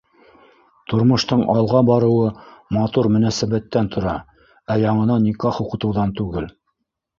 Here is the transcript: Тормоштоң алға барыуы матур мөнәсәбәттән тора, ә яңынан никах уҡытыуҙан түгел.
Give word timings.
Тормоштоң 0.93 1.43
алға 1.55 1.81
барыуы 1.89 2.31
матур 2.79 3.11
мөнәсәбәттән 3.17 3.93
тора, 3.97 4.17
ә 4.77 4.81
яңынан 4.87 5.25
никах 5.29 5.63
уҡытыуҙан 5.67 6.19
түгел. 6.23 6.53